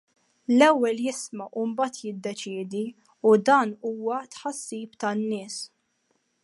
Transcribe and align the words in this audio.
L-ewwel 0.53 1.01
jisma' 1.07 1.47
u 1.61 1.65
mbagħad 1.73 1.99
jiddeċiedi, 2.05 2.83
u 3.29 3.35
dan 3.51 3.77
huwa 3.91 4.21
tħassib 4.37 4.99
tan-nies. 5.05 5.63